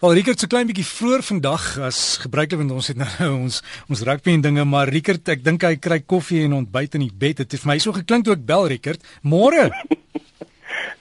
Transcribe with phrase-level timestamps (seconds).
[0.00, 3.58] Wel Rickert so klein bietjie vroeër vandag as gebruiklik want ons het nou ons
[3.92, 7.12] ons rugby en dinge maar Rickert ek dink hy kry koffie en ontbyt in die
[7.12, 7.42] bed.
[7.42, 9.04] Dit het vir my so geklink toe ek bel Rickert.
[9.20, 9.66] Môre.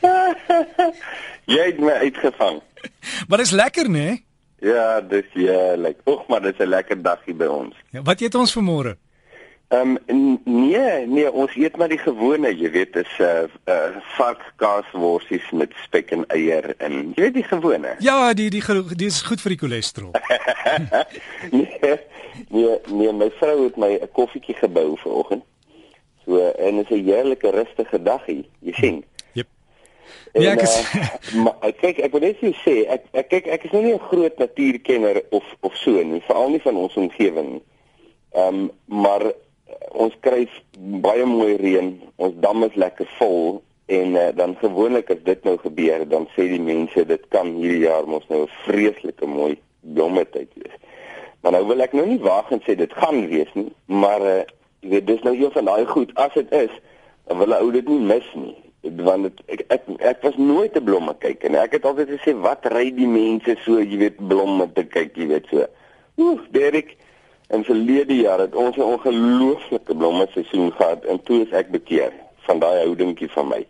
[1.54, 2.60] Jy het my uitgevang.
[3.32, 4.04] Maar dis lekker nê?
[4.10, 4.20] Nee?
[4.68, 6.02] Ja, dis heerlik.
[6.04, 7.76] Oek, maar dis 'n lekker dag hier by ons.
[7.96, 8.94] Ja, wat eet ons vir môre?
[9.70, 13.98] Ehm um, nee, nee, ons eet maar die gewone, jy weet, is 'n uh, uh,
[14.18, 17.92] varkskaasworsies met spek en eier en jy weet die gewone.
[18.00, 18.64] Ja, die die
[18.98, 20.12] die is goed vir die cholesterol.
[21.58, 22.00] nee,
[22.50, 25.44] nee, nee, my vrou het my 'n koffietjie gebou vanoggend.
[26.26, 29.04] So en dit is 'n heerlike rustige dag hier, jy sien.
[29.34, 29.48] Jep.
[30.34, 33.70] En, ja, ek is uh, maar kyk, ek wil net sê, ek ek kyk ek
[33.70, 37.52] is nou nie 'n groot natuurkenner of of so nie, veral nie van ons omgewing
[37.52, 37.64] nie.
[38.34, 39.22] Ehm um, maar
[39.92, 40.46] ons kry
[40.78, 45.58] baie mooi reën, ons dam is lekker vol en uh, dan gewoonlik as dit nou
[45.58, 50.50] gebeur, dan sê die mense dit kan hierdie jaar mos nou 'n vreeslike mooi blommetyd
[50.62, 50.78] wees.
[51.42, 54.44] Maar nou wil ek nou nie waag en sê dit gaan wees nie, maar uh,
[54.82, 56.74] jy weet dis nou een van daai goed as dit is,
[57.28, 60.82] dan wil ou dit nie mis nie want het, ek, ek ek was nooit te
[60.82, 64.70] blomme kyk en ek het altyd gesê wat ry die mense so jy weet blomme
[64.74, 65.66] te kyk jy weet so.
[66.20, 66.96] Oef, Derek
[67.50, 72.14] In verlede jaar het ons 'n ongelooflike blommeseisoen gehad en toe is ek bekeer
[72.46, 73.66] van daai houdingkie van my.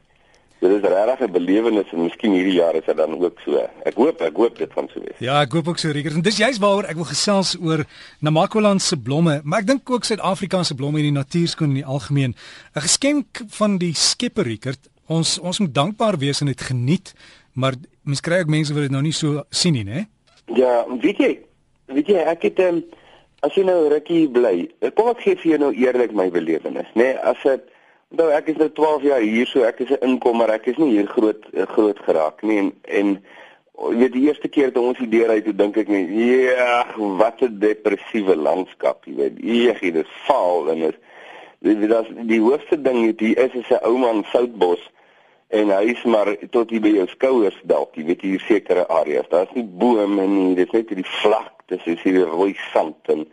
[0.59, 3.69] Dit is regtig 'n belewenis en miskien hierdie jaar is dit dan ook so.
[3.83, 5.17] Ek hoop ek hoop dit gaan so wees.
[5.17, 6.16] Ja, ek hoop ook so Rickert.
[6.16, 7.85] En dis juist waaroor ek wil gesels oor
[8.19, 11.85] Namakoland se blomme, maar ek dink ook Suid-Afrika se blomme en die natuurskoon in die
[11.85, 12.35] algemeen.
[12.75, 14.89] 'n Geskenk van die Skepper Rickert.
[15.07, 17.13] Ons ons moet dankbaar wees en dit geniet,
[17.53, 20.07] maar mens kry ook mense wat dit nou nie so sien nie, né?
[20.45, 21.39] Ja, weet jy,
[21.85, 22.83] weet jy ek het um,
[23.45, 27.04] as jy nou rukkie bly, kom ek gee vir jou nou eerlik my belewenis, nê?
[27.04, 27.68] Nee, as dit
[28.20, 30.92] nou ek is nou 12 jaar hier, so ek is 'n inkomer, ek is nie
[30.98, 31.44] hier groot
[31.76, 33.20] groot geraak nie en en
[33.80, 36.86] jy weet die eerste keer toe ons die deur uit toe dink ek net, ja,
[36.96, 39.40] wat 'n depressiewe landskap, jy weet.
[39.40, 40.98] Eeg, dit is vaal en dit
[41.59, 44.80] die die, die hoogste ding hier is is 'n ou man soutbos
[45.50, 49.30] en hy is maar tot hier by jou skouers dalk, jy weet hier sekere areas.
[49.30, 53.25] Daar's nie bome nie, dit is net die vlak, dit is hier rooi sand en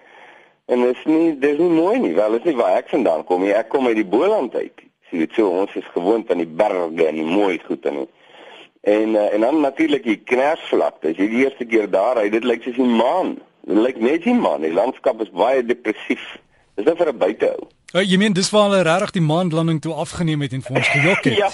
[0.66, 2.14] en dit is nie dis nie mooi nie.
[2.14, 3.54] Wel, dit is nie waar ek vandaan kom nie.
[3.54, 4.84] Ek kom uit die Boland uit.
[5.10, 8.06] Sien dit so, ons is gewoond aan die berge en die mooi goed en
[8.86, 11.10] en uh, en dan natuurlik die knersvlakte.
[11.10, 13.36] As jy die eerste keer daar ry, dit lyk soos 'n maan.
[13.66, 14.62] Dit lyk net nie maan.
[14.62, 16.38] Die landskap is baie depressief.
[16.74, 17.66] Dis net vir 'n buitehou.
[17.94, 20.88] Oh, jy meen dis waar hulle regtig die maandlanding toe afgeneem het en vir ons
[20.88, 21.36] gejok het.
[21.38, 21.50] ja,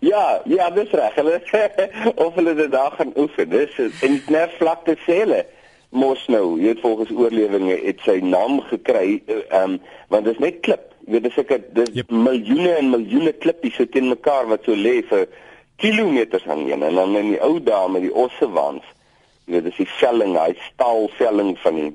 [0.00, 1.14] ja, ja, dis reg.
[1.14, 1.40] Hulle
[2.26, 3.48] of hulle dit daar gaan oefen.
[3.48, 5.46] Dis in Knersvlakte sê hulle
[5.96, 9.80] mos nou, jy het volgens oorlewinge het sy naam gekry ehm um,
[10.12, 10.92] want dit is net klip.
[11.06, 12.10] Jy weet dis ek dis yep.
[12.10, 15.26] miljoene en miljoene klippies so teen mekaar wat so lê vir
[15.82, 18.84] kilometers aan een en dan in die ou dae met die ossewaans.
[19.46, 21.92] Jy weet dis die velling, hy staalvelling van die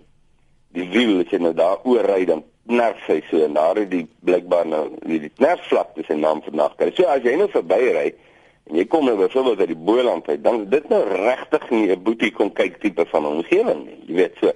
[0.72, 3.90] die wiel as jy nou daar oor ry dan nerf hy so en daar het
[3.91, 6.91] die blikbaar nou die, die nerfvlakte se naam vandag kry.
[6.95, 8.06] So as jy nou verby ry
[8.72, 12.04] en jy kom nou byvoorbeeld uit die Boland uit, dan dit nou regtig nie 'n
[12.04, 14.00] boetie kom kyk tipe van omgewing nie.
[14.08, 14.52] Jy weet so.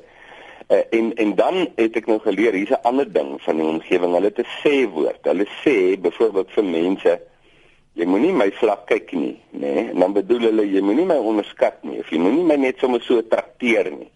[0.71, 4.13] Uh, en en dan het ek nou geleer hier's 'n ander ding van die omgewing.
[4.13, 5.19] Hulle het 'n sê woord.
[5.21, 7.21] Hulle sê byvoorbeeld vir mense
[7.93, 9.59] jy moenie my vlak kyk nie, nê?
[9.59, 9.89] Nee?
[9.89, 13.01] En dan bedoel hulle jy moenie my onderskat nie of jy moenie my net sommer
[13.01, 14.11] so trakteer nie.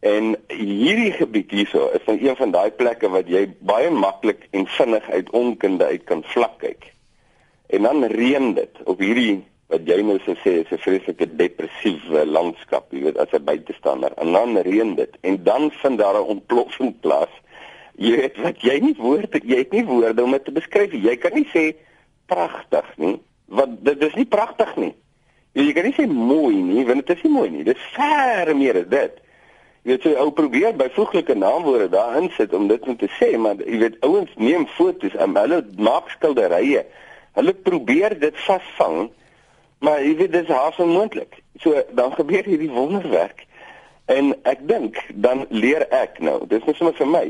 [0.00, 4.66] En hierdie gebied hierso is van een van daai plekke wat jy baie maklik en
[4.66, 6.91] vinnig uit onkunde uit kan vlak kyk.
[7.72, 9.40] En dan reën dit op hierdie
[9.72, 14.12] wat jy nou sê is 'n vreeslike depressiewe landskap, jy weet as 'n buitestander.
[14.16, 17.32] En dan reën dit en dan vind daar 'n ontploffing plaas.
[17.96, 20.92] Jy weet wat jy nie woorde, jy het nie woorde om dit te beskryf.
[20.92, 21.74] Jy kan nie sê
[22.26, 24.94] pragtig nie, want dit is nie pragtig nie.
[25.52, 27.64] Jy kan nie sê mooi nie, want dit is nie mooi nie.
[27.64, 29.20] Dit is ver meer as dit.
[29.82, 33.56] Jy weet jy ou probeer byvoeglike naamwoorde daarin sit om dit net te sê, maar
[33.56, 36.84] jy weet ouens neem foto's en hulle maak skilderye.
[37.32, 39.10] Hulle probeer dit vasvang,
[39.80, 41.40] maar jy weet dit is haas onmoontlik.
[41.64, 43.46] So dan gebeur hierdie wonderwerk.
[44.12, 47.26] En ek dink dan leer ek nou, dis net sommer vir my.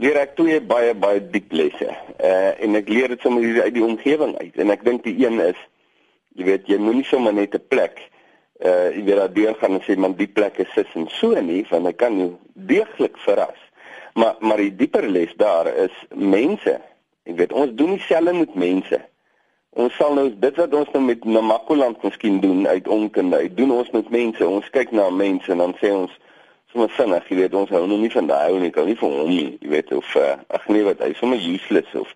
[0.00, 1.88] Leer ek twee baie baie diep lesse.
[2.20, 4.56] Uh en ek leer dit sommer uit die omgewing uit.
[4.60, 5.58] En ek dink die een is
[6.38, 8.00] jy weet jy moenie sommer net 'n plek
[8.60, 11.32] uh jy weet dat deur gaan en sê man die plek is sis en so
[11.40, 13.60] nie want hy kan deeglik verras.
[14.14, 16.80] Maar maar die dieper les daar is mense.
[17.24, 19.00] Jy weet ons doen dieselfde met mense.
[19.72, 23.36] Ons sal nou dit wat ons nou met Namakoland miskien doen uit onkunde.
[23.36, 24.48] Uit doen ons met mense.
[24.48, 26.18] Ons kyk na mense en dan sê ons
[26.72, 29.10] sommer vinnig, jy weet ons hou nou nie van daai ou nie, kan nie van
[29.10, 29.58] hom nie.
[29.60, 32.14] Jy weet of uh, ag nee wat hy sommer useless of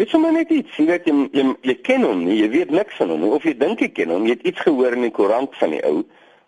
[0.00, 2.96] is sommer net iets, jy weet jy, jy jy ken hom nie, jy weet niks
[2.96, 5.56] van hom of jy dink jy ken hom, jy het iets gehoor in die koerant
[5.60, 6.00] van die ou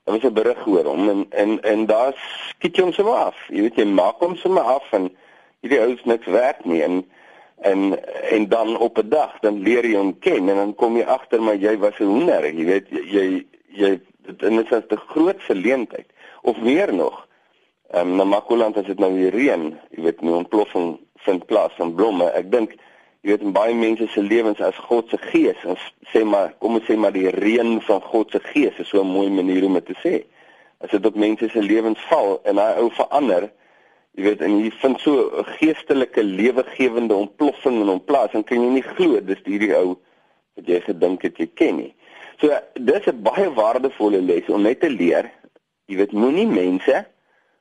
[0.04, 2.14] Daar was 'n berig oor hom en en en daar
[2.48, 3.36] skiet jy hom sommer af.
[3.48, 5.10] Jy weet jy maak hom sommer af en
[5.60, 7.04] hierdie ou is niks werd nie en
[7.62, 7.80] en
[8.30, 11.42] en dan op 'n dag dan leer jy hom ken en dan kom jy agter
[11.42, 12.54] maar jy was 'n hoender.
[12.54, 16.06] Jy weet jy jy dit is 'n groot verleentheid
[16.42, 17.28] of meer nog.
[17.90, 21.72] Ehm um, na Makoland as dit nou weer reën, jy weet nie ontploffing vind plaas
[21.76, 22.30] van blomme.
[22.30, 22.74] Ek dink
[23.22, 26.86] jy weet baie mense se lewens as God se gees ons sê maar kom ons
[26.88, 29.86] sê maar die reën van God se gees is so 'n mooi manier om dit
[29.86, 30.24] te sê
[30.80, 33.50] as dit op mense se lewens val en hy ou verander
[34.16, 38.60] jy weet en jy vind so 'n geestelike lewegewende ontploffing in hom plaas en kan
[38.60, 39.96] jy nie glo dis hierdie ou
[40.56, 41.94] wat jy gedink het jy ken nie
[42.40, 45.30] so dis 'n baie waardevolle les om net te leer
[45.86, 47.06] jy weet moenie mense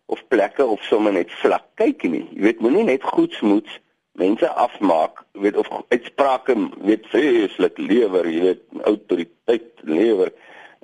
[0.08, 3.80] of plekke of sommer net vlak kyk nie jy weet moenie net goedsmoeds
[4.12, 10.32] mense afmaak, weet of uitsprake weet vreeslik lewer, jy weet autoriteit lewer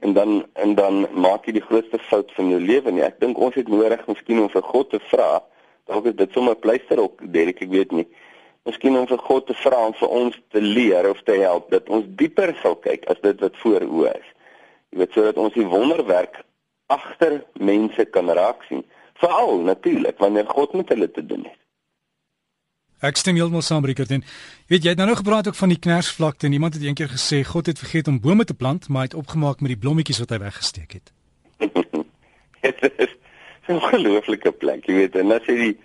[0.05, 3.03] en dan en dan maak jy die grootste fout van jou lewe nie.
[3.03, 5.41] Ek dink ons het nodig miskien om vir God te vra.
[5.87, 8.07] Dalk is dit sommer pleister ook, Derek, ek weet nie.
[8.67, 11.87] Miskien om vir God te vra om vir ons te leer of te help dat
[11.89, 14.33] ons dieper sal kyk as dit wat voor oë is.
[14.91, 16.41] Jy weet sodat ons die wonderwerk
[16.91, 18.83] agter mense kan raak sien.
[19.21, 21.55] Veral natuurlik wanneer God met hulle te doen het.
[23.07, 24.23] Ek stem heeltemal saam Rickert en
[24.71, 27.43] weet jy het nou nog gepraat ook van die knersvlakte en iemand het eendag gesê
[27.45, 30.33] God het vergeet om bome te plant maar hy het opgemaak met die blommetjies wat
[30.33, 31.13] hy weggesteek het.
[32.65, 33.13] dit is
[33.67, 35.77] 'n ongelooflike plek, jy weet en as jy die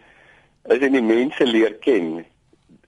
[0.70, 2.25] as jy die mense leer ken,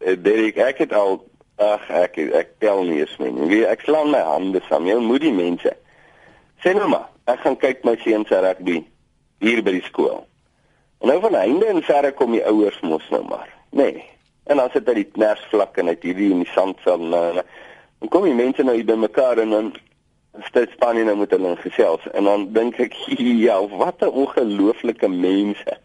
[0.00, 1.24] eh, Derek ek het al
[1.58, 3.48] ag ek ek tel nie eens meer nie.
[3.48, 4.86] Wie ek slaan my hande saam.
[4.86, 5.76] Jy moet die mense.
[6.62, 8.84] Sê nou maar, ek gaan kyk my seun se rugby
[9.40, 10.24] hier by die skool.
[11.00, 13.48] En nou van einde en verre kom die ouers mos nou maar.
[13.70, 14.04] Nee.
[14.46, 17.42] En dan sit hy die knersvlak en hy hierdie in die sandveld en dan,
[18.12, 19.70] kom die mense nou hier by mekaar en dan
[20.42, 22.96] stel Spanje nou met hulle gesels en dan dink ek
[23.46, 25.78] ja, wat 'n ongelooflike mense.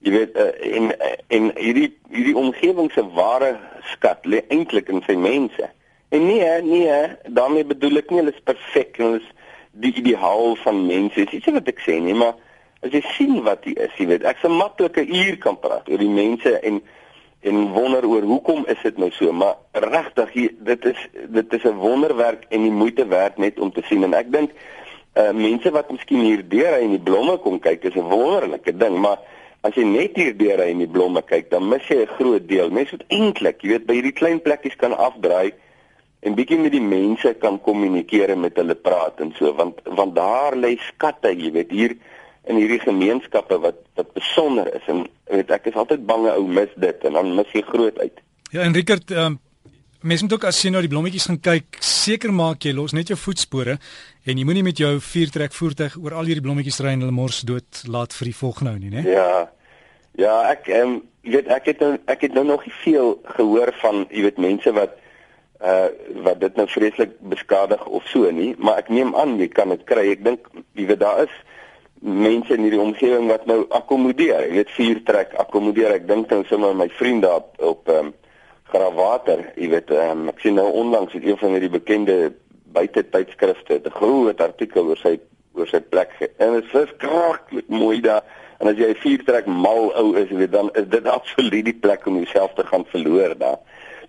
[0.00, 0.94] Jy weet uh, en
[1.28, 3.58] en hierdie hierdie omgewing se ware
[3.92, 5.70] skat lê eintlik in sy mense.
[6.08, 6.94] En nee, nee,
[7.26, 9.28] daarmee bedoel ek nie hulle is perfek en hulle is
[9.70, 11.24] die ideaal van mense.
[11.30, 12.34] Dis nie wat ek sê nie, maar
[12.82, 16.00] as jy sien wat hy is, jy weet, ek se maklike uur kan praat oor
[16.00, 16.80] die mense en
[17.40, 20.32] en wonder oor hoekom is dit nou so maar regtig
[20.70, 24.04] dit is dit is 'n wonderwerk en die moeite werd net om te sien.
[24.04, 24.50] En ek dink
[25.14, 28.76] uh, mense wat miskien hier deur hy in die blomme kom kyk is 'n wonderlike
[28.76, 29.18] ding maar
[29.60, 32.48] as jy net hier deur hy in die blomme kyk dan mis jy 'n groot
[32.48, 32.70] deel.
[32.70, 35.52] Mense moet eintlik jy weet by hierdie klein plekkies kan afdraai
[36.20, 40.14] en bietjie met die mense kan kommunikeer en met hulle praat en so want want
[40.14, 41.96] daar lê skatte jy weet hier
[42.48, 46.72] in hierdie gemeenskappe wat wat besonder is en weet ek is altyd bang ou mis
[46.76, 48.20] dit en dan mis jy groot uit.
[48.54, 49.38] Ja en Rickert um,
[50.00, 53.12] mens moet ook as jy nou die blommetjies gaan kyk seker maak jy los net
[53.12, 53.76] jou voetspore
[54.24, 57.42] en jy moenie met jou viertrek voertuig oor al hierdie blommetjies ry en hulle mors
[57.48, 59.04] dood laat vir die volgende ou nie né?
[59.08, 59.48] Ja.
[60.18, 63.14] Ja, ek ehm um, jy weet ek het nou, ek het nou nog nie veel
[63.36, 64.96] gehoor van jy weet mense wat
[65.60, 65.88] uh
[66.24, 69.82] wat dit nou vreeslik beskadig of so nie, maar ek neem aan jy kan dit
[69.84, 70.06] kry.
[70.16, 70.48] Ek dink
[70.78, 71.34] jy weet daar is
[72.00, 74.46] mense in hierdie omgewing wat nou akkommodeer.
[74.48, 75.98] Jy weet vier trek akkommodeer.
[75.98, 78.14] Ek dink dan sommer my vriende op op ehm um,
[78.70, 82.32] Grawater, jy weet ehm um, ek sien nou onlangs het een van hierdie bekende
[82.72, 85.18] buite tydskrifte 'n groot artikel oor sy
[85.54, 88.22] oor sy plek en dit is kragtig mooi daar.
[88.60, 92.06] En as jy vier trek mal ou is, weet dan is dit absoluut die plek
[92.06, 93.58] om jouself te gaan verloor daar.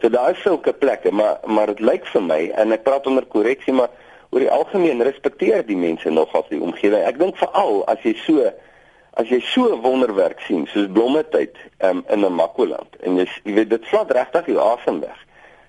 [0.01, 3.25] So daar is sulke plekke, maar maar dit lyk vir my en ek praat onder
[3.25, 3.89] korreksie, maar
[4.31, 7.03] oor die algemeen respekteer die mense nogals die omgewing.
[7.03, 8.51] Ek dink veral as jy so
[9.19, 13.69] as jy so wonderwerk sien soos blommetyd um, in 'n Makoland en jy, jy weet
[13.69, 15.17] dit vat regtig jou asem weg.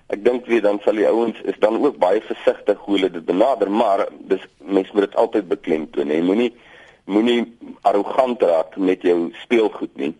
[0.07, 3.25] Ek dink weer dan sal die ouens is dan ook baie versigtig hoe hulle dit
[3.25, 6.11] benader, maar dis mense moet dit altyd beklemtoon.
[6.11, 6.53] Jy moenie
[7.05, 7.41] moenie
[7.81, 10.13] arrogant raak met jou speelgoed nie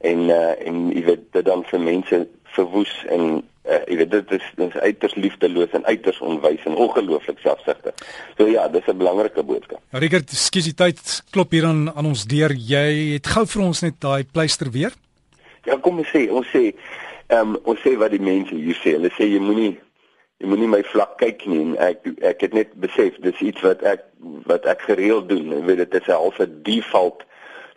[0.00, 2.20] en uh, en jy weet dit dan vir mense
[2.56, 6.78] verwoes en uh, jy weet dit is dit is uiters liefdeloos en uiters onwys en
[6.84, 7.94] ongelooflik selfsugtig.
[8.38, 9.80] So ja, dis 'n belangrike boodskap.
[9.92, 12.52] Ja, Richard, skus die tyd klop hier aan aan ons deur.
[12.52, 14.92] Jy het gou vir ons net daai pleister weer.
[15.64, 16.74] Ja, kom ons sê, ons sê
[17.28, 18.96] ehm um, ons sê wat die mense hier sê.
[18.98, 19.78] Hulle sê jy moenie
[20.40, 21.76] jy moenie my vlak kyk nie.
[21.78, 24.06] Ek ek het net besef dis iets wat ek
[24.46, 25.52] wat ek gereeld doen.
[25.52, 27.22] Jy weet dit is 'n halfe default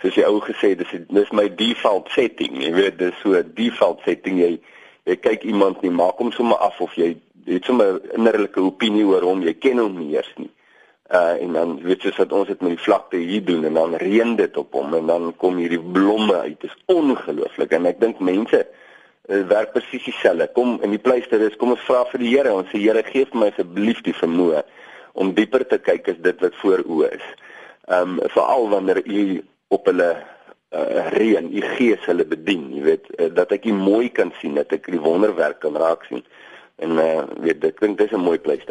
[0.02, 2.62] soos jy ou gesê dis dis my default setting.
[2.64, 4.60] Jy weet dis so 'n default setting jy
[5.10, 7.14] jy kyk iemand nie, maak hom sommer af of jy
[7.48, 10.50] het sommer innerlike opinie oor hom, jy ken hom nie eers nie.
[11.14, 13.98] Uh en dan weet jy wat ons het met die vlakte hier doen en dan
[14.02, 16.56] reën dit op hom en dan kom hierdie blomme uit.
[16.62, 20.48] Dit is ongelooflik en ek dink mense uh, werk presies dieselfde.
[20.56, 23.28] Kom in die pleister is kom ons vra vir die Here, ons sê Here gee
[23.30, 24.64] vir my asseblief die vermoë
[25.20, 27.26] om dieper te kyk as dit wat voor oë is.
[27.92, 29.44] Um, veral wanneer u
[29.76, 30.14] op hulle
[30.74, 34.56] uh, reën, u gees hulle bedien, jy weet, uh, dat ek u mooi kan sien,
[34.60, 36.24] dat ek die wonderwerk kan raak sien.
[36.82, 38.66] En uh weet dit klink dis 'n mooi plek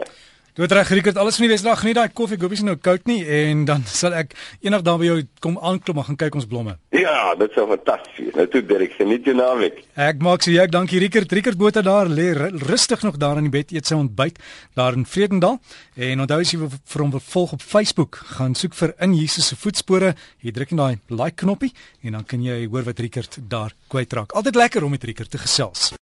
[0.60, 3.22] het reg Rickert, alles van die Wesdag geniet daai koffie, goeie is nou koud nie
[3.24, 6.74] en dan sal ek eendag daar by jou kom aanklop en gaan kyk ons blomme.
[6.92, 8.34] Ja, dit sou fantasties.
[8.36, 9.80] Nou toe Derek, geniet jou naweek.
[9.96, 11.32] Ek maak so jy, dankie Rickert.
[11.32, 14.36] Rickert Botha daar lê rustig nog daar in die bed eet sy ontbyt
[14.76, 15.56] daar in Vredendal.
[15.96, 19.48] En onthou as jy vir hom wil volg op Facebook, gaan soek vir in Jesus
[19.48, 20.12] se voetspore.
[20.44, 21.72] Jy druk net daai like knoppie
[22.04, 24.36] en dan kan jy hoor wat Rickert daar kwytraak.
[24.36, 25.94] Altyd lekker om met Rickert te gesels.